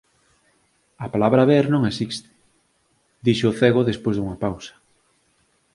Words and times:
“A 1.05 1.07
palabra 1.13 1.47
‘ver’ 1.51 1.65
non 1.73 1.83
existe” 1.91 2.29
dixo 3.25 3.45
o 3.51 3.57
cego, 3.59 3.87
despois 3.89 4.15
dunha 4.17 4.41
pausa. 4.43 4.73